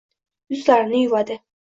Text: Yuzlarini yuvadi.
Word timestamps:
Yuzlarini 0.53 1.01
yuvadi. 1.01 1.37